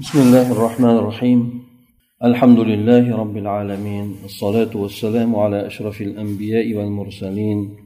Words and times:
بسم 0.00 0.18
الله 0.18 0.52
الرحمن 0.52 0.96
الرحيم 1.00 1.40
الحمد 2.24 2.58
لله 2.70 3.16
رب 3.22 3.36
العالمين 3.36 4.06
الصلاة 4.24 4.72
والسلام 4.82 5.36
على 5.36 5.66
أشرف 5.66 6.00
الأنبياء 6.00 6.74
والمرسلين 6.74 7.76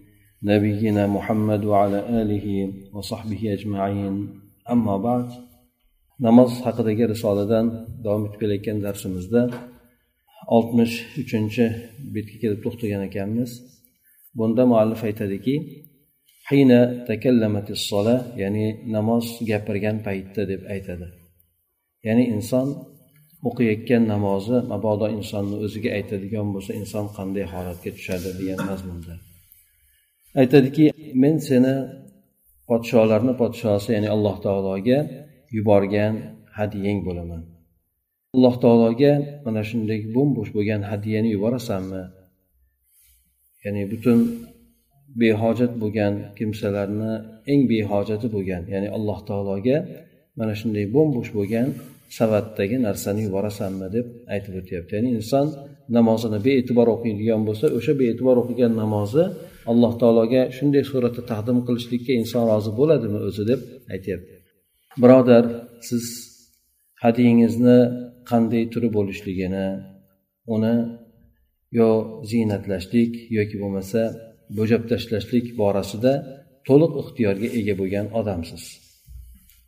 نبينا 0.43 1.07
محمد 1.07 1.65
وعلى 1.65 1.99
آله 2.23 2.47
وصحبه 2.93 3.53
أجمعين 3.53 4.15
أما 4.71 4.97
بعد 4.97 5.29
namoz 6.21 6.51
haqidagi 6.67 7.05
risoladan 7.13 7.67
davom 8.05 8.23
etib 8.27 8.39
kelayotgan 8.43 8.79
darsimizda 8.87 9.43
oltmish 10.57 10.95
uchinchi 11.23 11.65
betga 12.15 12.37
kelib 12.43 12.61
to'xtagan 12.65 13.03
ekanmiz 13.09 13.51
bunda 14.39 14.63
muallif 14.71 15.01
aytadiki 15.09 15.55
hina 16.51 16.81
ya'ni 18.43 18.67
namoz 18.97 19.25
gapirgan 19.51 19.97
paytda 20.07 20.43
deb 20.53 20.63
aytadi 20.77 21.07
Ya'ni 22.07 22.25
inson 22.35 22.69
o'qiyotgan 23.49 24.03
namozi 24.13 24.57
mabodo 24.73 25.07
insonni 25.19 25.57
o'ziga 25.65 25.91
aytadigan 25.99 26.47
bo'lsa 26.55 26.73
inson 26.81 27.05
qanday 27.17 27.45
holatga 27.53 27.91
tushadi 27.97 28.29
degan 28.39 28.61
mazmunda. 28.71 29.15
Aytadiki 30.41 30.85
men 31.23 31.35
seni 31.49 31.75
podsholarni 32.69 33.35
podshosi 33.43 33.89
ya'ni 33.97 34.09
alloh 34.15 34.37
taologa 34.47 34.99
yuborgan 35.57 36.15
hadyang 36.59 36.99
bo'laman. 37.07 37.43
Alloh 38.37 38.55
taologa 38.65 39.13
mana 39.47 39.63
shunday 39.71 40.01
bo'm 40.15 40.29
bo'sh 40.37 40.51
bo'lgan 40.57 40.81
hadyani 40.91 41.29
yuborasanmi? 41.37 42.03
Ya'ni 43.65 43.83
butun 43.93 44.19
behojat 45.21 45.73
bo'lgan 45.83 46.15
kimsalarni 46.39 47.13
eng 47.53 47.63
behojati 47.73 48.27
bo'lgan 48.35 48.63
ya'ni 48.73 48.89
alloh 48.97 49.19
taologa 49.29 49.77
mana 50.39 50.55
shunday 50.61 50.87
bo'm 50.95 51.09
bo'sh 51.17 51.31
bo'lgan 51.39 51.69
savatdagi 52.19 52.77
narsani 52.87 53.21
yuborasanmi 53.27 53.89
deb 53.97 54.07
aytib 54.35 54.55
o'tyapti. 54.61 54.91
Ya'ni 54.97 55.11
inson 55.19 55.47
namozini 55.97 56.39
bee'tibor 56.47 56.89
o'qiydigan 56.95 57.43
bo'lsa 57.49 57.67
o'sha 57.79 57.93
bee'tibor 58.01 58.37
o'qigan 58.43 58.73
namozi 58.83 59.25
alloh 59.71 59.93
taologa 60.03 60.43
shunday 60.57 60.85
suratda 60.91 61.23
taqdim 61.33 61.59
qilishlikka 61.67 62.13
inson 62.21 62.43
rozi 62.51 62.71
bo'ladimi 62.81 63.19
o'zi 63.29 63.43
deb 63.51 63.61
aytyapti. 63.95 64.35
Birodar 65.03 65.45
siz 65.89 66.05
hadingizni 67.05 67.79
qanday 68.31 68.65
turi 68.73 68.89
bo'lishligini 68.97 69.67
uni 70.55 70.75
yo 71.79 71.89
ziynatlashlik 72.31 73.13
yoki 73.39 73.57
bo'lmasa 73.63 74.01
bo'jab 74.59 74.83
tashlashlik 74.91 75.47
borasida 75.61 76.13
to'liq 76.69 76.93
ixtiyorga 77.03 77.49
ega 77.59 77.75
bo'lgan 77.81 78.07
odamsiz. 78.21 78.63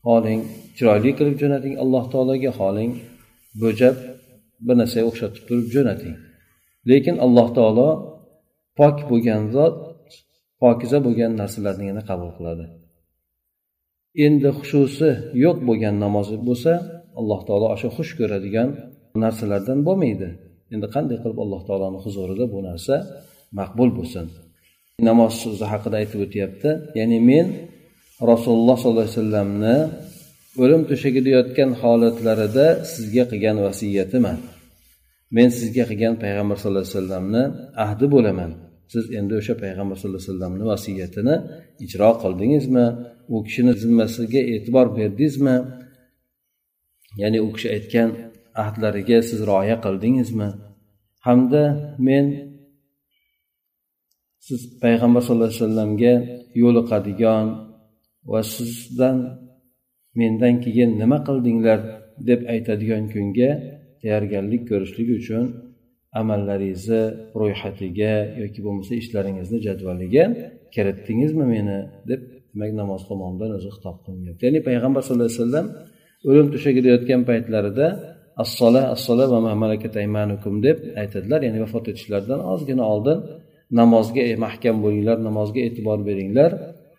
Xohling 0.06 0.42
chiroyli 0.76 1.10
qilib 1.18 1.36
jo'nating 1.42 1.74
alloh 1.82 2.04
taologa 2.12 2.50
xohlang 2.58 2.92
bo'jab 3.62 3.96
bir 4.66 4.74
narsaga 4.80 5.06
o'xshatib 5.10 5.42
turib 5.48 5.68
jo'nating. 5.74 6.14
Lekin 6.90 7.16
alloh 7.26 7.48
taolo 7.58 7.88
pok 8.78 8.96
bo'lgan 9.10 9.42
zot 9.56 9.74
pokiza 10.62 10.98
bo'lgan 11.06 11.32
narsalarnigina 11.40 12.02
qabul 12.10 12.30
qiladi. 12.36 12.64
Endi 14.26 14.50
xushusi 14.58 15.10
yo'q 15.44 15.58
bo'lgan 15.68 15.94
namoz 16.04 16.28
bo'lsa 16.48 16.72
alloh 17.20 17.40
taolo 17.48 17.66
o'sha 17.74 17.88
xush 17.96 18.12
ko'radigan 18.18 18.68
narsalardan 19.24 19.78
bo'lmaydi. 19.86 20.28
Endi 20.74 20.86
qanday 20.94 21.16
qilib 21.22 21.38
alloh 21.44 21.62
taoloni 21.68 21.98
huzurida 22.04 22.44
bu 22.54 22.58
narsa 22.68 22.94
maqbul 23.58 23.90
bo'lsin? 23.98 24.26
Namoz 25.08 25.32
so'zi 25.42 25.64
haqida 25.72 25.96
aytib 26.02 26.20
o'tyapti. 26.26 26.70
Ya'ni 26.98 27.18
men 27.30 27.46
rasululloh 28.30 28.76
sollallohu 28.80 29.06
alayhi 29.06 29.18
vasallamni 29.20 29.76
o'lim 30.62 30.82
to'shagida 30.90 31.30
yotgan 31.38 31.70
holatlarida 31.82 32.66
sizga 32.92 33.24
qilgan 33.30 33.56
vasiyatiman 33.66 34.38
men 35.36 35.48
sizga 35.58 35.84
qilgan 35.90 36.14
payg'ambar 36.24 36.56
sallallohu 36.60 36.86
alayhi 36.86 36.96
vasallamni 36.98 37.42
ahdi 37.84 38.06
bo'laman. 38.14 38.50
Siz 38.92 39.04
endi 39.18 39.32
o'sha 39.40 39.54
payg'ambar 39.64 39.96
sallallohu 39.98 40.22
alayhi 40.22 40.32
vasallamni 40.32 40.64
vasiyatini 40.72 41.36
ijro 41.84 42.10
qildingizmi? 42.22 42.86
U 43.34 43.36
kishini 43.46 43.72
zimmasiga 43.82 44.40
e'tibor 44.52 44.86
berdingizmi? 44.98 45.56
Ya'ni 47.22 47.38
u 47.46 47.48
kishi 47.54 47.68
aytgan 47.76 48.08
ahdlariga 48.62 49.18
siz 49.28 49.40
rioya 49.50 49.76
qildingizmi? 49.84 50.48
Hamda 51.26 51.64
men 52.08 52.26
siz 54.46 54.60
payg'ambar 54.82 55.20
sallallohu 55.26 55.50
alayhi 55.50 55.62
vasallamga 55.64 56.14
yo'liqadigan 56.62 57.46
va 58.32 58.40
sizdan 58.56 59.16
mendan 60.20 60.54
keyin 60.64 60.90
nima 61.02 61.18
qildinglar 61.28 61.80
deb 62.28 62.40
aytadigan 62.54 63.04
kunga 63.14 63.50
tayyorgarlik 64.00 64.62
ko'rishlik 64.70 65.08
uchun 65.18 65.44
amallaringizni 66.20 67.02
ro'yxatiga 67.40 68.14
yoki 68.42 68.60
bo'lmasa 68.66 68.92
ishlaringizni 69.02 69.58
jadvaliga 69.66 70.24
kiritdingizmi 70.74 71.44
meni 71.54 71.78
deb 72.10 72.20
demak 72.50 72.72
namoz 72.80 73.02
tomonidan 73.10 73.50
o'zi 73.58 73.68
xitob 73.74 73.96
qilinyapti 74.04 74.42
ya'ni 74.46 74.60
payg'ambar 74.68 75.00
sallallohu 75.04 75.30
alayhi 75.30 75.42
vasallam 75.42 75.66
o'lim 76.28 76.46
to'shagida 76.54 76.88
yotgan 76.94 77.20
paytlarida 77.30 77.86
assola 78.36 78.82
assola 78.94 79.24
va 79.32 79.38
mamalakat 79.48 79.94
aymanukum 80.02 80.54
deb 80.66 80.78
aytadilar. 81.02 81.40
Ya'ni 81.46 81.58
vafot 81.64 81.84
etishlaridan 81.92 82.40
ozgina 82.52 82.84
oldin 82.92 83.18
namozga 83.80 84.22
mahkam 84.46 84.76
bo'linglar 84.84 85.16
namozga 85.28 85.60
e'tibor 85.68 85.98
beringlar. 86.08 86.50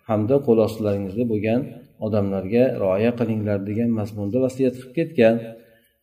Hamda 0.08 0.36
qo'l 0.46 0.58
ostilaringizda 0.66 1.24
bo'lgan 1.32 1.60
odamlarga 2.06 2.64
rioya 2.82 3.12
qilinglar 3.20 3.58
degan 3.68 3.90
mazmunda 3.98 4.38
vasiyat 4.46 4.74
qilib 4.78 4.92
ketgan. 4.98 5.34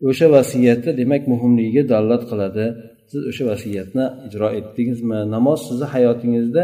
O'sha 0.09 0.27
vasiyati 0.37 0.89
demak 1.01 1.23
muhimligiga 1.31 1.83
dalolat 1.91 2.23
qiladi. 2.31 2.65
Siz 3.11 3.21
o'sha 3.31 3.43
vasiyatni 3.51 4.05
ijro 4.27 4.47
etdingizmi? 4.59 5.19
Namoz 5.35 5.59
sizni 5.67 5.87
hayotingizda 5.95 6.63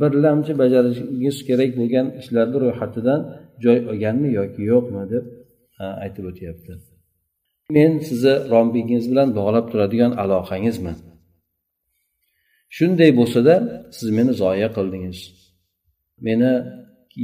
birlamchi 0.00 0.52
bajarishingiz 0.62 1.36
kerak 1.48 1.70
bo'lgan 1.80 2.06
ishlarni 2.20 2.56
ro'yxatidan 2.64 3.20
joy 3.64 3.78
olganmi 3.90 4.28
yoki 4.38 4.62
yo'qmi 4.72 5.02
deb 5.12 5.24
aytib 6.04 6.24
o'tyapti. 6.30 6.72
Men 7.76 7.92
sizni 8.08 8.34
robbingiz 8.54 9.04
bilan 9.10 9.28
bog'lab 9.38 9.66
turadigan 9.72 10.12
aloqangizman. 10.22 10.98
Shunday 12.76 13.10
bo'lsada 13.18 13.54
siz 13.96 14.08
meni 14.18 14.32
zoya 14.42 14.68
qildingiz. 14.76 15.18
Meni 16.26 16.52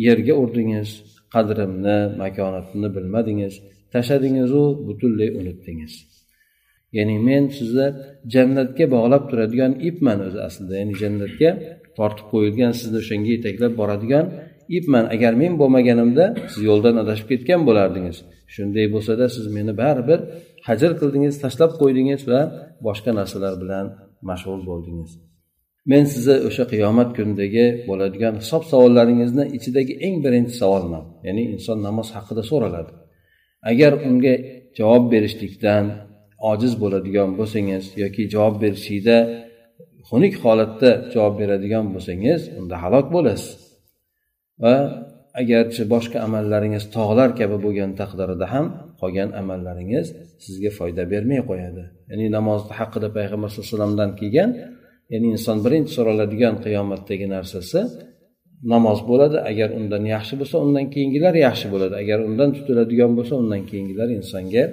yerga 0.06 0.34
urdingiz 0.42 0.88
qadrimni 1.34 1.98
makonatimni 2.22 2.88
bilmadingiz 2.96 3.54
tashladingizu 3.92 4.62
butunlay 4.86 5.30
unutdingiz. 5.40 5.94
Ya'ni 6.96 7.16
men 7.28 7.44
sizni 7.58 7.86
jannatga 8.34 8.84
bog'lab 8.94 9.22
turadigan 9.30 9.72
ipman 9.88 10.18
o'zi 10.26 10.38
aslida. 10.48 10.74
Ya'ni 10.80 10.94
jannatga 11.02 11.50
tortib 11.98 12.26
qo'yilgan 12.32 12.72
sizni 12.80 12.98
o'shanga 13.02 13.30
yetaklab 13.36 13.72
boradigan 13.80 14.26
ipman. 14.78 15.04
Agar 15.14 15.32
men 15.42 15.52
bo'lmaganimda 15.60 16.24
siz 16.52 16.62
yo'ldan 16.68 16.96
adashib 17.02 17.26
ketgan 17.32 17.60
bo'lardingiz. 17.68 18.16
Shunday 18.54 18.86
bo'lsada 18.94 19.26
siz 19.36 19.46
meni 19.56 19.72
baribir 19.82 20.20
hajr 20.68 20.90
qildingiz 21.00 21.34
tashlab 21.44 21.72
qo'ydingiz 21.80 22.20
va 22.30 22.40
boshqa 22.86 23.10
narsalar 23.20 23.54
bilan 23.62 23.86
mashg'ul 24.28 24.60
bo'ldingiz. 24.70 25.10
Men 25.90 26.02
sizni 26.12 26.36
o'sha 26.48 26.64
qiyomat 26.72 27.10
kunidagi 27.16 27.66
bo'ladigan 27.88 28.34
hisob 28.42 28.62
savollaringizni 28.72 29.44
ichidagi 29.56 29.94
eng 30.06 30.16
birinchi 30.24 30.54
savolman 30.60 31.04
ya'ni 31.26 31.42
inson 31.54 31.78
namoz 31.88 32.08
haqida 32.16 32.42
so'raladi. 32.50 32.92
Agar 33.70 33.92
unga 34.08 34.34
javob 34.78 35.04
berishlikdan 35.12 35.84
ojiz 36.50 36.72
bo'ladigan 36.82 37.30
bo'lsangiz 37.38 37.84
yoki 38.02 38.22
javob 38.34 38.54
berishlikda 38.62 39.16
xunuk 40.08 40.34
holatda 40.44 40.90
javob 41.14 41.34
beradigan 41.40 41.84
bo'lsangiz 41.94 42.40
unda 42.58 42.76
halok 42.82 43.06
bo'lasiz. 43.14 43.50
Va 44.62 44.74
agarchi 45.40 45.82
boshqa 45.94 46.18
amallaringiz 46.26 46.84
tog'lar 46.96 47.28
kabi 47.40 47.56
bo'lgan 47.64 47.90
taqdirida 48.00 48.46
ham 48.54 48.66
qolgan 49.00 49.30
amallaringiz 49.40 50.06
sizga 50.44 50.70
foyda 50.78 51.02
bermay 51.12 51.40
qo'yadi. 51.50 51.82
Ya'ni 52.10 52.26
namoz 52.36 52.60
haqida 52.80 53.08
payg'ambar 53.16 53.48
sallallohu 53.50 53.66
alayhi 53.68 53.76
vasallamdan 53.76 54.10
kelgan 54.20 54.50
ya'ni 55.12 55.28
inson 55.36 55.58
birinchi 55.64 55.90
so'raladigan 55.96 56.54
qiyomatdagi 56.64 57.26
narsasi 57.36 57.80
namoz 58.72 58.98
bo'ladi. 59.10 59.36
Agar 59.50 59.68
undan 59.78 60.04
yaxshi 60.14 60.34
bo'lsa 60.40 60.56
undan 60.66 60.86
keyingilar 60.94 61.34
yaxshi 61.46 61.66
bo'ladi. 61.72 61.94
Agar 62.02 62.18
undan 62.28 62.50
tutiladigan 62.56 63.12
bo'lsa 63.18 63.34
undan 63.42 63.62
keyingilar 63.70 64.08
insonga 64.18 64.64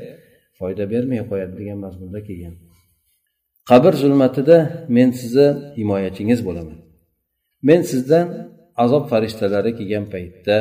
foyda 0.60 0.84
bermay 0.94 1.22
qo'yadi 1.30 1.54
degan 1.60 1.78
mazmunda 1.86 2.20
kelgan. 2.28 2.56
Qabr 3.70 3.94
zulmatida 4.04 4.58
men 4.98 5.10
sizni 5.20 5.48
himoyachingiz 5.80 6.40
bo'laman. 6.48 6.78
Men 7.68 7.82
sizdan 7.92 8.28
azob 8.84 9.04
farishtalari 9.12 9.72
kelgan 9.80 10.06
paytda 10.14 10.58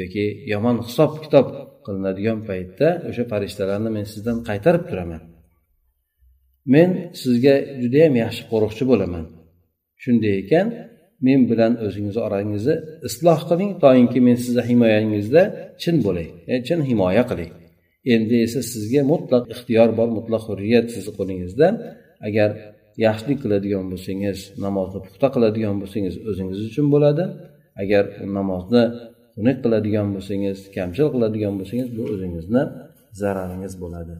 yoki 0.00 0.24
yomon 0.52 0.76
hisob 0.86 1.12
kitob 1.24 1.46
qilinadigan 1.84 2.38
paytda 2.48 2.88
o'sha 3.08 3.24
farishtalarni 3.32 3.90
men 3.96 4.06
sizdan 4.12 4.36
qaytarib 4.48 4.84
turaman. 4.90 5.22
Men 6.74 6.90
sizga 7.22 7.54
judayam 7.82 8.14
yaxshi 8.24 8.42
qo'riqchi 8.52 8.84
bo'laman. 8.90 9.24
Shunday 10.02 10.34
ekan 10.42 10.66
men 11.26 11.40
bilan 11.50 11.72
o'zingizni 11.86 12.22
orangizni 12.28 12.74
isloh 13.08 13.40
qiling 13.50 13.72
toinki 13.84 14.18
men 14.26 14.36
sizni 14.44 14.62
himoyangizda 14.70 15.42
chin 15.82 15.96
bo'lay 16.06 16.28
e, 16.52 16.54
chin 16.66 16.80
himoya 16.88 17.24
qiling. 17.30 17.52
Endi 18.14 18.36
esa 18.46 18.60
sizga 18.72 19.02
mutlaq 19.12 19.44
ixtiyor 19.54 19.88
bor 19.98 20.08
mutlaq 20.18 20.42
hurriyat 20.50 20.86
sizni 20.94 21.12
qo'lingizda 21.18 21.66
agar 22.28 22.50
yaxshilik 23.06 23.38
qiladigan 23.44 23.84
bo'lsangiz 23.92 24.38
namozni 24.64 24.98
puxta 25.06 25.28
qiladigan 25.34 25.76
bo'lsangiz 25.82 26.14
o'zingiz 26.30 26.58
uchun 26.68 26.86
bo'ladi. 26.94 27.24
Agar 27.82 28.04
namozni 28.38 28.82
xunuk 29.34 29.58
qiladigan 29.64 30.08
bo'lsangiz 30.14 30.58
kamchil 30.76 31.08
qiladigan 31.14 31.54
bo'lsangiz 31.60 31.88
bu 31.96 32.02
o'zingizni 32.14 32.62
zararingiz 33.20 33.74
bo'ladi. 33.84 34.14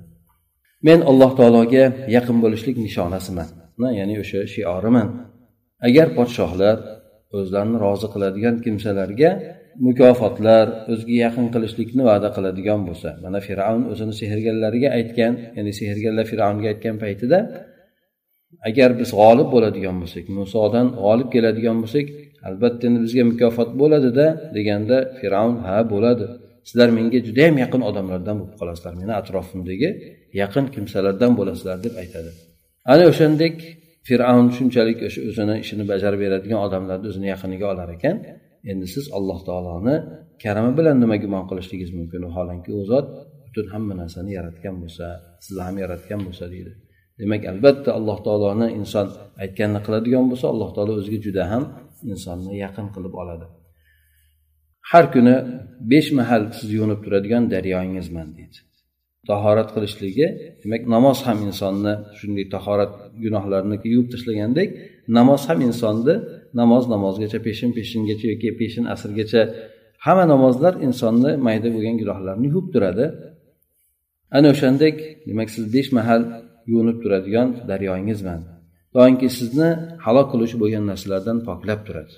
Men 0.87 0.99
alloh 1.11 1.31
taologa 1.39 1.85
yaqin 2.17 2.37
bo'lishlik 2.45 2.77
nishonasiman. 2.87 3.49
Ya'ni 4.01 4.15
o'sha 4.23 4.41
shioriman. 4.55 5.09
Agar 5.89 6.07
podshohlar 6.19 6.77
o'zlarini 7.39 7.79
rozi 7.85 8.07
qiladigan 8.15 8.55
kimsalarga 8.65 9.31
mukofotlar 9.87 10.67
o'ziga 10.93 11.17
yaqin 11.27 11.47
qilishlikni 11.55 12.03
va'da 12.11 12.29
qiladigan 12.37 12.81
bo'lsa 12.89 13.09
mana 13.25 13.39
fir'avn 13.47 13.83
o'zini 13.93 14.15
sehrgarlariga 14.21 14.89
aytgan 14.99 15.33
ya'ni 15.57 15.73
sehrgarlar 15.81 16.25
fir'avnga 16.33 16.67
aytgan 16.73 16.97
paytida 17.05 17.39
agar 18.69 18.91
biz 19.01 19.11
g'olib 19.21 19.49
bo'ladigan 19.55 19.97
bo'lsak 20.03 20.25
musodan 20.39 20.87
g'olib 21.03 21.29
keladigan 21.35 21.77
bo'lsak 21.83 22.07
albatta 22.49 22.83
endi 22.89 22.99
bizga 23.07 23.23
mukofot 23.33 23.71
bo'ladida 23.83 24.27
deganda 24.57 24.97
fir'avn 25.19 25.57
ha 25.67 25.77
bo'ladi. 25.93 26.27
Sizlar 26.69 26.89
menga 26.99 27.19
judayam 27.29 27.57
yaqin 27.65 27.83
odamlardan 27.91 28.37
bo'lib 28.41 28.57
qolasizlar 28.61 28.95
meni 29.01 29.13
atrofimdagi 29.21 29.89
yaqin 30.41 30.65
kimsalardan 30.75 31.33
bo'lasizlar 31.39 31.77
deb 31.87 31.95
aytadi. 32.03 32.31
Ana 32.93 33.05
o'shandek 33.13 33.57
fir'avn 34.09 34.49
shunchalik 34.57 34.99
o'sha 35.09 35.21
o'zini 35.29 35.55
ishini 35.65 35.85
bajarib 35.93 36.21
beradigan 36.25 36.61
odamlarni 36.67 37.07
o'zini 37.11 37.29
yaqiniga 37.35 37.67
olar 37.73 37.89
ekan. 37.97 38.17
Endi 38.71 38.87
siz 38.95 39.05
alloh 39.19 39.39
taoloni 39.49 39.97
karami 40.43 40.73
bilan 40.79 40.97
nima 41.03 41.17
gumon 41.25 41.45
qilishligingiz 41.51 41.93
mumkin? 41.99 42.21
Vaholanki 42.29 42.71
u 42.79 42.81
zot 42.93 43.07
butun 43.45 43.67
hamma 43.75 43.95
narsani 44.03 44.31
yaratgan 44.39 44.75
bo'lsa 44.83 45.07
sizni 45.45 45.63
ham 45.67 45.77
yaratgan 45.85 46.21
bo'lsa 46.27 46.45
deydi. 46.55 46.73
Demak 47.21 47.43
albatta 47.53 47.91
alloh 47.99 48.19
taoloni 48.27 48.67
inson 48.81 49.07
aytganini 49.45 49.81
qiladigan 49.87 50.25
bo'lsa 50.31 50.47
alloh 50.53 50.71
taolo 50.77 50.93
o'ziga 51.01 51.19
juda 51.27 51.45
ham 51.53 51.65
insonni 52.13 52.55
yaqin 52.65 52.87
qilib 52.95 53.15
oladi. 53.23 53.47
Har 54.91 55.05
kuni 55.15 55.35
besh 55.93 56.11
mahal 56.19 56.43
siz 56.59 56.69
yuvinib 56.77 57.01
turadigan 57.05 57.45
daryoyingizman 57.55 58.29
deydi. 58.39 58.59
Tahorat 59.31 59.69
qilishligi 59.75 60.27
demak 60.63 60.83
namoz 60.95 61.19
ham 61.27 61.39
insonni 61.49 61.95
shunday 62.19 62.47
tahorat 62.55 62.93
gunohlarni 63.25 63.77
yuvib 63.93 64.09
tashlagandek 64.15 64.69
namoz 65.19 65.43
ham 65.49 65.59
insonni 65.69 66.15
namoz 66.61 66.85
namozgacha 66.95 67.39
peshin 67.47 67.71
peshingacha 67.79 68.27
yoki 68.33 68.49
peshin 68.61 68.85
asrgacha 68.95 69.43
hamma 70.05 70.25
namozlar 70.35 70.75
insonni 70.87 71.33
mayda 71.47 71.69
bo'lgan 71.75 71.97
gunohlarni 72.03 72.47
yuvib 72.49 72.67
turadi. 72.75 73.07
Ana 74.37 74.49
o'shandek 74.55 74.97
demak 75.29 75.49
siz 75.55 75.65
besh 75.75 75.91
mahal 75.99 76.23
yuvinib 76.71 76.99
turadigan 77.03 77.49
daryoyingizman. 77.71 78.41
Doimki 78.97 79.29
sizni 79.39 79.69
halok 80.05 80.27
qiluvchi 80.33 80.57
bo'lgan 80.63 80.85
narsalardan 80.91 81.39
poklab 81.49 81.81
turadi. 81.87 82.15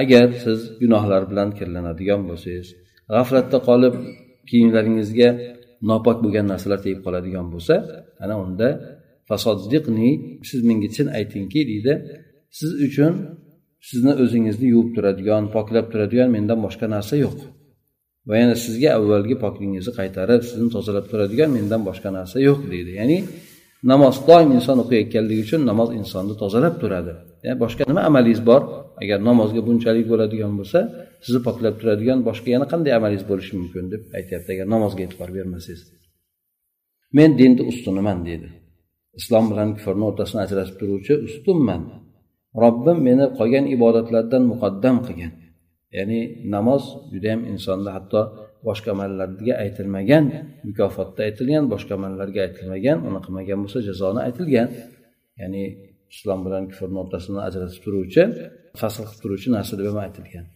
Agar 0.00 0.26
siz 0.44 0.58
gunohlar 0.82 1.22
bilan 1.30 1.48
kirlanadigan 1.58 2.20
bo'lsangiz 2.28 2.68
g'aflatda 3.14 3.58
qolib 3.68 3.94
kiyimlaringizga 4.48 5.28
nopok 5.88 6.16
bo'lgan 6.24 6.46
narsalar 6.52 6.78
tegib 6.84 7.00
qoladigan 7.06 7.46
bo'lsa 7.54 7.74
ana 8.24 8.34
unda 8.44 8.68
fasoddiqni 9.28 10.10
siz 10.48 10.60
menga 10.68 10.88
chin 10.96 11.06
aytingki 11.18 11.60
deydi. 11.70 11.92
Siz 12.58 12.70
uchun 12.86 13.12
sizni 13.88 14.12
o'zingizni 14.22 14.66
yuvib 14.74 14.90
turadigan 14.96 15.42
poklab 15.54 15.86
turadigan 15.92 16.28
mendan 16.36 16.58
boshqa 16.66 16.86
narsa 16.94 17.14
yo'q. 17.24 17.38
Va 18.28 18.34
yana 18.42 18.56
sizga 18.64 18.88
avvalgi 18.98 19.34
pokligingizni 19.44 19.92
qaytarib 20.00 20.42
sizni 20.50 20.68
tozalab 20.76 21.06
turadigan 21.10 21.50
mendan 21.56 21.82
boshqa 21.88 22.10
narsa 22.18 22.36
yo'q 22.48 22.58
deydi. 22.72 22.92
Ya'ni 23.00 23.18
namoz 23.92 24.16
doim 24.28 24.50
inson 24.58 24.76
o'qiyotganligi 24.84 25.42
uchun 25.46 25.60
namoz 25.70 25.88
insonni 26.00 26.34
tozalab 26.42 26.74
turadi. 26.82 27.12
Yani 27.46 27.58
boshqa 27.64 27.82
nima 27.90 28.02
amalingiz 28.10 28.40
bor? 28.50 28.62
Agar 29.02 29.18
namozga 29.28 29.60
bunchalik 29.68 30.06
bo'ladigan 30.12 30.52
bo'lsa 30.58 30.80
sizni 31.24 31.40
poklab 31.48 31.74
turadigan 31.80 32.18
boshqa 32.28 32.48
yana 32.54 32.66
qanday 32.72 32.92
amalingiz 32.98 33.24
bo'lishi 33.30 33.52
mumkin 33.60 33.84
deb 33.92 34.02
aytyapti. 34.18 34.48
Agar 34.54 34.66
namozga 34.74 35.02
e'tibor 35.06 35.30
bermasangiz. 35.36 35.80
Men 37.16 37.30
dinni 37.40 37.62
ustuniman 37.70 38.18
deydi. 38.28 38.48
Islom 39.20 39.44
bilan 39.50 39.68
kufrni 39.76 40.04
o'rtasini 40.10 40.40
ajratib 40.46 40.76
turuvchi 40.80 41.14
ustunman. 41.28 41.82
Robbim 42.62 42.98
meni 43.08 43.26
qolgan 43.38 43.64
ibodatlardan 43.76 44.42
muqaddam 44.52 44.96
qilgan. 45.06 45.32
Ya'ni 45.96 46.20
namoz 46.54 46.82
judayam 47.12 47.40
insonda 47.52 47.90
hatto 47.96 48.20
boshqa 48.68 48.88
amallarga 48.94 49.54
aytilmagan 49.64 50.24
mukofotda 50.68 51.20
aytilgan 51.28 51.64
boshqa 51.72 51.92
amallarga 51.98 52.40
aytilmagan 52.46 52.98
uni 53.08 53.20
qilmagan 53.24 53.58
bo'lsa 53.64 53.78
jazoni 53.88 54.20
aytilgan. 54.28 54.68
Ya'ni 55.40 55.62
islom 56.14 56.40
bilan 56.46 56.64
kufrni 56.70 56.98
o'rtasini 57.02 57.40
ajratib 57.48 57.80
turuvchi 57.84 58.22
fasl 58.80 59.02
qilib 59.08 59.20
turuvchi 59.22 59.48
narsa 59.56 59.72
deb 59.78 59.86
ham 59.90 60.00
aytilgan. 60.06 60.46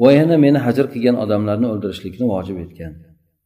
Va 0.00 0.10
yana 0.18 0.36
meni 0.44 0.58
hajr 0.66 0.86
qilgan 0.94 1.16
odamlarni 1.24 1.66
o'ldirishlikni 1.72 2.26
vojib 2.34 2.58
etgan. 2.64 2.92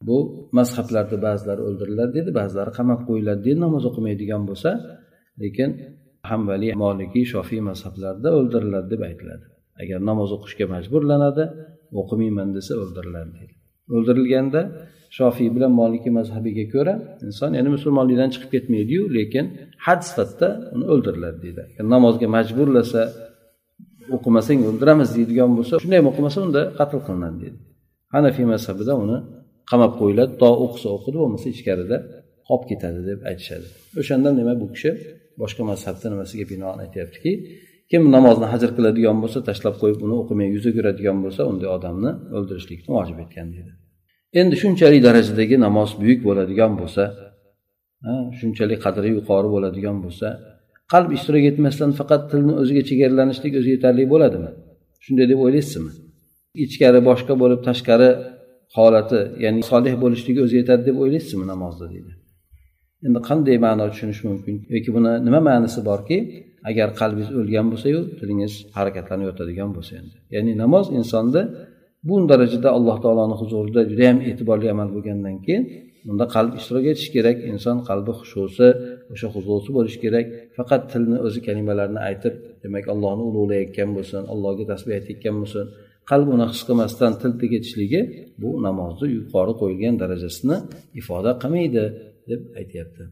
Bu 0.07 0.17
mazhablarda 0.57 1.17
ba'zilari 1.27 1.61
o'ldiriladi 1.67 2.11
deydi 2.17 2.31
ba'zilari 2.39 2.71
qamab 2.79 2.99
qo'yiladi 3.09 3.41
deydi 3.47 3.59
namoz 3.65 3.83
o'qimaydigan 3.89 4.41
bo'lsa 4.49 4.69
lekin 5.43 5.69
hambali 6.29 6.67
molikiy 6.83 7.25
shofiy 7.33 7.61
mazhablarida 7.69 8.29
o'ldiriladi 8.39 8.87
deb 8.93 9.01
aytiladi. 9.09 9.45
Agar 9.81 9.99
namoz 10.09 10.29
o'qishga 10.37 10.65
majburlanadi 10.75 11.43
o'qimayman 12.01 12.49
desa 12.57 12.73
o'ldiriladi 12.83 13.31
deydi 13.37 13.53
o'ldirilganda 13.95 14.61
shofiy 15.17 15.49
bilan 15.55 15.71
moliki 15.81 16.09
mazhabiga 16.19 16.65
ko'ra 16.73 16.93
inson 17.27 17.51
ya'ni 17.57 17.69
musulmonlikdan 17.75 18.29
chiqib 18.33 18.49
ketmaydiyu 18.55 19.03
lekin 19.17 19.45
had 19.85 20.01
sifatida 20.09 20.47
uni 20.75 20.85
o'ldiriladi 20.93 21.39
deydi 21.45 21.61
namozga 21.93 22.27
majburlasa 22.37 23.01
o'qimasang 24.15 24.59
o'ldiramiz 24.69 25.09
deydigan 25.17 25.51
bo'lsa 25.57 25.73
shunday 25.83 25.97
ham 26.01 26.07
o'qimasa 26.11 26.37
unda 26.47 26.61
qatl 26.79 26.99
qilinadi 27.07 27.37
deydi 27.43 27.57
hanafiy 28.15 28.45
mazhabida 28.53 28.93
uni 29.03 29.17
qamab 29.71 29.91
qo'yiladi 29.99 30.33
to 30.41 30.49
o'qisa 30.65 30.87
o'qidi 30.97 31.17
bo'lmasa 31.23 31.47
ichkarida 31.55 31.97
qolib 32.47 32.65
ketadi 32.71 32.99
deb 33.09 33.19
aytishadi. 33.29 33.67
O'shandan 34.01 34.33
demak 34.39 34.57
bu 34.63 34.67
kishi 34.75 34.91
boshqa 35.41 35.61
mazhabda 35.71 36.07
nimasiga 36.13 36.45
binoan 36.51 36.77
aytyaptiki 36.85 37.31
kim 37.91 38.01
namozni 38.15 38.47
hajr 38.53 38.69
qiladigan 38.77 39.17
bo'lsa 39.23 39.39
tashlab 39.49 39.75
qo'yib 39.81 39.99
uni 40.05 40.15
o'qimay 40.21 40.47
yuz 40.55 40.65
o'giradigan 40.69 41.17
bo'lsa 41.25 41.41
unday 41.51 41.69
odamni 41.77 42.11
o'ldirishlikni 42.37 42.89
vojib 42.97 43.17
etgan 43.23 43.47
deydi 43.55 43.71
endi 44.39 44.55
shunchalik 44.63 45.01
darajadagi 45.07 45.55
namoz 45.65 45.89
buyuk 46.01 46.19
bo'ladigan 46.27 46.71
bo'lsa 46.81 47.03
shunchalik 48.39 48.79
qadri 48.85 49.09
yuqori 49.17 49.47
bo'ladigan 49.55 49.97
bo'lsa 50.03 50.27
qalb 50.93 51.09
ishtirok 51.17 51.43
etmasdan 51.51 51.91
faqat 51.99 52.21
tilni 52.31 52.53
o'ziga 52.61 52.83
chegaralanishlik 52.89 53.53
o'zi 53.59 53.69
yetarli 53.75 54.03
bo'ladimi? 54.13 54.51
Shunday 55.05 55.25
deb 55.31 55.39
o'ylaysizmi? 55.45 55.91
Ichkari 56.63 56.99
boshqa 57.09 57.33
bo'lib 57.41 57.59
tashqari 57.67 58.09
holati 58.77 59.19
ya'ni 59.43 59.61
solih 59.71 59.93
bo'lishligi 60.03 60.39
o'zi 60.45 60.55
yetadi 60.61 60.83
deb 60.89 60.97
o'ylaysizmi 61.03 61.45
namozda 61.53 61.85
deydi. 61.93 62.11
Endi 63.07 63.19
qanday 63.29 63.57
ma'no 63.65 63.85
tushunish 63.91 64.21
mumkin? 64.27 64.55
Yoki 64.75 64.89
buni 64.95 65.11
nima 65.27 65.39
ma'nosi 65.49 65.79
borki 65.89 66.17
agar 66.69 66.87
qalbingiz 66.99 67.31
o'lgan 67.39 67.67
bo'lsayu 67.71 67.99
tilingiz 68.19 68.53
harakatlanib 68.77 69.25
yotadigan 69.29 69.69
bo'lsa 69.75 69.93
endi. 69.99 70.15
Ya'ni 70.35 70.51
namoz 70.63 70.85
insonni 70.99 71.43
bu 72.07 72.15
darajada 72.31 72.69
alloh 72.77 72.97
taoloni 73.03 73.35
huzurida 73.41 73.81
judayam 73.91 74.17
e'tiborli 74.29 74.67
amal 74.75 74.89
bo'lgandan 74.95 75.35
keyin 75.45 75.63
unda 76.11 76.25
qalb 76.35 76.51
ishtirok 76.59 76.85
etishi 76.91 77.09
kerak. 77.15 77.37
Inson 77.51 77.77
qalbi 77.89 78.11
xushusi 78.19 78.67
o'sha 79.13 79.27
huzusi 79.35 79.69
bo'lishi 79.77 79.99
kerak. 80.03 80.25
Faqat 80.57 80.81
tilni 80.91 81.17
o'zi 81.27 81.39
kalimalarni 81.47 81.99
aytib 82.09 82.33
demak 82.63 82.85
allohni 82.93 83.23
ulug'layotgan 83.29 83.89
bo'lsin 83.97 84.21
allohga 84.33 84.63
tasbeh 84.71 84.93
aytayotgan 84.99 85.35
bo'lsin. 85.41 85.65
Qalb 86.09 86.27
uni 86.35 86.45
his 86.51 86.61
qilmasdan 86.67 87.13
til 87.21 87.31
tegishligi 87.41 88.01
bu 88.41 88.49
namozni 88.67 89.07
yuqori 89.17 89.53
qo'yilgan 89.61 89.95
darajasini 90.01 90.57
ifoda 90.99 91.31
qilmaydi 91.41 91.83
deb 92.29 92.41
aytyapti. 92.59 93.03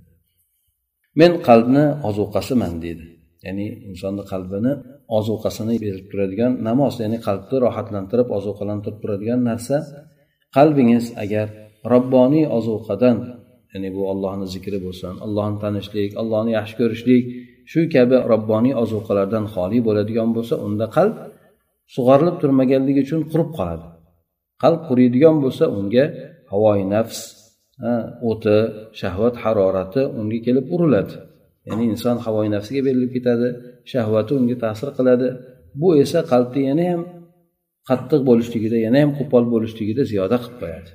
Men 1.20 1.32
qalbni 1.48 1.86
ozuqasiman 2.10 2.74
deydi. 2.84 3.06
Ya'ni 3.46 3.68
insonni 3.90 4.24
qalbini 4.32 4.74
ozuqasini 5.18 5.75
berib 5.84 6.06
turadigan 6.12 6.52
namoz 6.70 6.94
ya'ni 7.04 7.18
qalbni 7.28 7.58
rohatlantirib 7.66 8.30
ozuqalantirib 8.38 9.00
turadigan 9.04 9.40
narsa. 9.50 9.78
Qalbingiz 10.58 11.06
agar 11.24 11.48
robboniy 11.94 12.46
ozuqadan 12.58 13.18
ya'ni 13.75 13.89
bu 13.96 14.01
ollohni 14.12 14.46
zikri 14.53 14.77
bo'lsin 14.86 15.13
allohni 15.25 15.58
tanishlik 15.63 16.12
allohni 16.22 16.51
yaxshi 16.58 16.75
ko'rishlik 16.82 17.24
shu 17.72 17.82
kabi 17.96 18.17
robboniy 18.32 18.74
ozuqalardan 18.84 19.46
xoli 19.53 19.79
bo'ladigan 19.88 20.29
bo'lsa 20.38 20.55
unda 20.67 20.86
qalb 20.98 21.15
sug'orilib 21.96 22.36
turmaganligi 22.41 23.01
uchun 23.05 23.22
qurib 23.32 23.50
qoladi. 23.58 23.86
Qalb 24.63 24.82
quriydigan 24.89 25.36
bo'lsa 25.44 25.65
unga 25.77 26.05
havoyi 26.51 26.86
nafs 26.96 27.20
o'ti 28.29 28.58
shahvat 29.00 29.36
harorati 29.44 30.01
unga 30.20 30.39
kelib 30.48 30.65
uriladi. 30.75 31.13
Ya'ni 31.67 31.84
inson 31.94 32.17
havoyi 32.25 32.50
nafsiga 32.55 32.82
berilib 32.88 33.12
ketadi 33.15 33.48
shahvati 33.91 34.32
unga 34.39 34.55
ta'sir 34.63 34.89
qiladi. 34.98 35.27
Bu 35.82 35.89
esa 36.03 36.20
qalbni 36.32 36.62
yana 36.70 36.86
ham 36.91 37.01
qattiq 37.89 38.22
bo'lishligida 38.29 38.77
yana 38.86 38.98
ham 39.03 39.12
qo'pol 39.20 39.44
bo'lishligida 39.53 40.03
ziyoda 40.12 40.38
qilib 40.44 40.58
qo'yadi. 40.62 40.89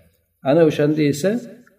Ana 0.50 0.62
o'shanda 0.68 1.02
esa 1.12 1.30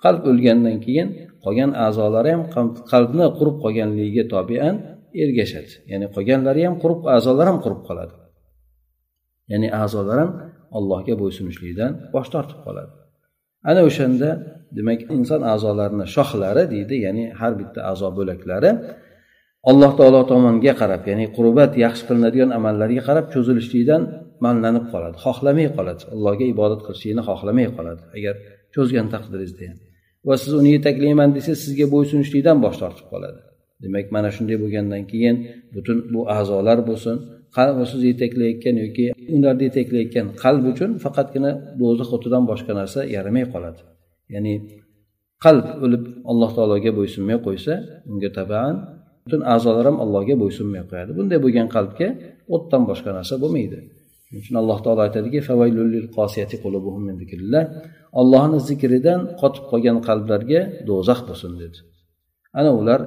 qalb 0.04 0.22
o'lgandan 0.32 0.78
keyin 0.86 1.08
qolgan 1.46 1.72
a'zolari 1.86 2.30
ham 2.36 2.44
qalbni 2.92 3.26
qurib 3.38 3.56
qolganligiga 3.64 4.24
tobean 4.34 4.76
ergashadi 5.24 5.74
ya'ni 5.92 6.08
qolganlari 6.16 6.62
ham 6.68 6.76
qurib 6.84 7.02
a'zolar 7.16 7.46
ham 7.52 7.60
qurib 7.66 7.82
qoladi. 7.88 8.14
Ya'ni 9.52 9.70
a'zolar 9.84 10.18
ham 10.24 10.32
allohga 10.78 11.14
bo'ysunishlikdan 11.22 11.92
bosh 12.14 12.30
tortib 12.34 12.60
qoladi. 12.66 12.92
Ana 13.70 13.82
o'shanda 13.90 14.30
demak 14.78 15.00
inson 15.18 15.42
a'zolarini 15.54 16.06
shohlari 16.16 16.64
deydi 16.74 16.96
ya'ni 17.06 17.24
har 17.40 17.54
bitta 17.60 17.80
a'zo 17.92 18.10
bo'laklari 18.18 18.72
alloh 19.70 19.92
taolo 20.00 20.22
tomonga 20.32 20.74
qarab 20.82 21.02
ya'ni 21.12 21.26
qurbat 21.38 21.72
yaxshi 21.84 22.04
qilinadigan 22.08 22.50
amallarga 22.58 23.02
qarab 23.10 23.26
cho'zilishlikdan 23.34 24.02
manlanib 24.46 24.86
qoladi 24.94 25.18
xohlamay 25.26 25.68
qoladi. 25.78 26.04
Allohga 26.14 26.46
ibodat 26.54 26.82
qilishlikni 26.86 27.24
xohlamay 27.30 27.68
qoladi. 27.78 28.04
Agar 28.18 28.36
cho'zgan 28.76 29.08
taqdiringizda 29.14 29.64
ham. 29.70 29.80
Va 30.28 30.36
siz 30.44 30.54
uni 30.60 30.70
yetaklayman 30.78 31.30
desangiz 31.36 31.62
sizga 31.66 31.86
bo'ysunishlikdan 31.94 32.58
bosh 32.66 32.78
tortib 32.82 33.08
qoladi. 33.14 33.40
Demak 33.84 34.06
mana 34.16 34.30
shunday 34.36 34.58
bo'lgandan 34.64 35.04
keyin 35.12 35.36
butun 35.76 35.98
bu 36.14 36.22
a'zolar 36.38 36.80
bo'lsin 36.90 37.16
siz 37.92 38.02
yetaklayotgan 38.12 38.76
yoki 38.84 39.06
ularni 39.36 39.64
yetaklayotgan 39.70 40.28
qalb 40.44 40.64
uchun 40.72 40.92
faqatgina 41.04 41.52
do'zax 41.80 42.10
o'tidan 42.16 42.44
boshqa 42.52 42.72
narsa 42.80 43.00
yaramay 43.16 43.46
qoladi. 43.54 43.82
Ya'ni 44.34 44.54
qalb 45.46 45.66
o'lib 45.86 46.04
alloh 46.32 46.50
taologa 46.58 46.92
bo'ysunmay 47.00 47.38
qo'ysa 47.46 47.74
unga 48.12 48.30
tabaan 48.40 48.76
butun 49.24 49.42
a'zolar 49.54 49.86
ham 49.90 49.98
allohga 50.04 50.36
bo'ysunmay 50.44 50.84
qo'yadi. 50.90 51.12
Bunday 51.18 51.40
bo'lgan 51.46 51.68
qalbga 51.76 52.08
o'tdan 52.56 52.82
boshqa 52.90 53.10
narsa 53.18 53.34
bo'lmaydi. 53.44 53.80
Shuning 54.32 54.42
uchun 54.44 54.56
alloh 54.62 54.80
taolo 54.86 55.02
aytadiki 55.08 55.40
ollohni 58.20 58.60
zikridan 58.70 59.20
qotib 59.42 59.64
qolgan 59.72 59.98
qalblarga 60.08 60.62
do'zax 60.90 61.20
bo'lsin 61.28 61.52
dedi. 61.62 61.78
Ana 62.60 62.72
ular 62.80 63.00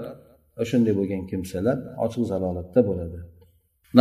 shunday 0.70 0.94
bo'lgan 0.98 1.22
kimsalar 1.30 1.76
ochiq 2.04 2.22
zalolatda 2.32 2.80
bo'ladi. 2.88 3.18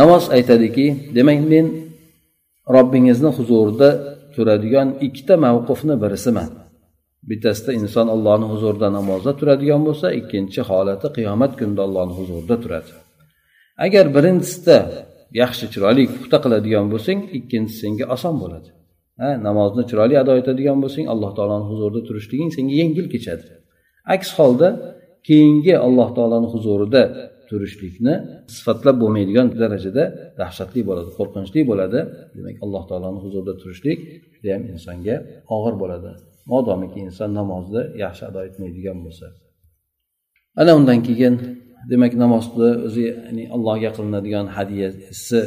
Namoz 0.00 0.24
aytadiki 0.36 0.86
demak 1.16 1.40
men 1.52 1.66
robbingizni 2.74 3.30
huzurida 3.38 3.88
turadigan 4.34 4.88
ikkita 5.06 5.34
mavqufni 5.46 5.94
birisiman. 6.02 6.50
Bittasida 7.30 7.70
inson 7.80 8.06
ollohni 8.14 8.46
huzurida 8.52 8.88
namozda 8.98 9.32
turadigan 9.40 9.82
bo'lsa 9.88 10.06
ikkinchi 10.20 10.60
holati 10.70 11.06
qiyomat 11.16 11.52
kunida 11.58 11.82
ollohni 11.86 12.14
huzurida 12.20 12.56
turadi. 12.62 12.92
Agar 13.84 14.04
birinchisida 14.16 14.78
yaxshi 15.40 15.64
chiroyli 15.72 16.04
puxta 16.14 16.38
qiladigan 16.44 16.86
bo'lsang 16.92 17.18
ikkinchisi 17.38 17.78
senga 17.82 18.04
oson 18.14 18.34
bo'ladi. 18.42 18.68
Ha 19.20 19.30
namozni 19.46 19.82
chiroyli 19.90 20.16
ado 20.22 20.32
etadigan 20.40 20.78
bo'lsang 20.84 21.06
alloh 21.12 21.30
taoloni 21.38 21.66
huzurida 21.70 22.00
turishliging 22.08 22.50
senga 22.56 22.74
yengil 22.80 23.06
kechadi. 23.14 23.46
Aks 24.14 24.28
holda 24.38 24.68
keyingi 25.28 25.74
alloh 25.86 26.08
taoloni 26.16 26.48
huzurida 26.54 27.02
turishlikni 27.48 28.14
sifatlab 28.56 28.96
bo'lmaydigan 29.02 29.46
darajada 29.62 30.04
dahshatli 30.40 30.80
bo'ladi 30.88 31.10
qo'rqinchli 31.18 31.60
bo'ladi. 31.70 31.98
Demak 32.36 32.56
alloh 32.64 32.82
taoloni 32.90 33.18
huzurida 33.24 33.54
turishlik 33.60 33.98
judayam 34.34 34.62
insonga 34.72 35.16
og'ir 35.56 35.74
bo'ladi. 35.82 36.10
Modomiki 36.52 36.98
inson 37.06 37.30
namozni 37.38 37.82
yaxshi 38.04 38.22
ado 38.30 38.40
etmaydigan 38.48 38.98
bo'lsa. 39.04 39.26
Ana 40.60 40.72
undan 40.78 40.98
keyin 41.08 41.34
demak 41.91 42.13
namozni 42.23 42.69
o'zi 42.87 43.01
ya'ni 43.09 43.43
allohga 43.55 43.89
qilinadigan 43.97 44.47
hadyasi 44.57 45.39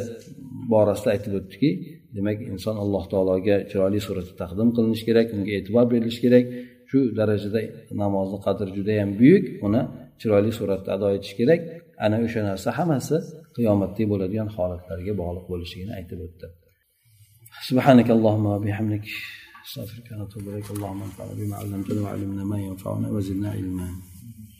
borasida 0.71 1.09
aytib 1.15 1.33
o'tdiki 1.39 1.69
demak 2.17 2.37
inson 2.53 2.75
alloh 2.83 3.03
taologa 3.13 3.55
chiroyli 3.69 3.99
suratda 4.07 4.33
taqdim 4.41 4.69
qilinishi 4.75 5.05
kerak 5.09 5.27
unga 5.35 5.51
e'tibor 5.59 5.85
berilishi 5.93 6.21
kerak 6.25 6.45
shu 6.89 6.99
darajada 7.19 7.61
namozni 8.01 8.37
qadri 8.45 8.69
judayam 8.77 9.09
buyuk 9.19 9.45
uni 9.67 9.81
chiroyli 10.21 10.51
suratda 10.59 10.89
ado 10.95 11.07
etish 11.17 11.33
kerak 11.39 11.61
ana 12.05 12.17
o'sha 12.25 12.41
narsa 12.49 12.69
hammasi 12.79 13.15
qiyomatdek 13.55 14.05
bo'ladigan 14.11 14.49
holatlarga 14.55 15.13
bog'liq 15.21 15.45
bo'lishligini 15.51 15.93
aytib 15.99 16.21
o'tdi 16.27 16.47
سبحانك 17.69 18.07
اللهم 18.17 18.45
وبحمدك 18.53 19.05
استغفرك 19.65 20.07
ونتوب 20.11 20.43
اليك 20.49 20.71
اللهم 20.75 21.01
انفعنا 21.07 21.33
بما 21.39 21.55
علمتنا 21.61 22.01
وعلمنا 22.01 22.43
ما 22.51 22.57
ينفعنا 22.67 23.07
وزدنا 23.15 23.49
علما 23.57 23.87